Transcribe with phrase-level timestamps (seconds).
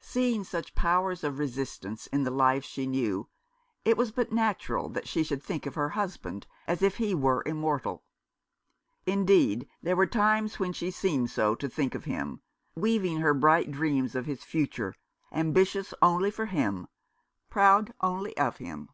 [0.00, 3.28] Seeing such powers of resistance in the lives she knew,
[3.84, 7.42] it was but natural that she should think of her husband as if he were
[7.44, 8.02] immortal.
[9.04, 12.40] Indeed, there were times when she seemed so to think of him,
[12.74, 14.94] weaving her bright dreams of his future,
[15.32, 16.86] ambitious only for him,
[17.50, 18.88] proud only of him.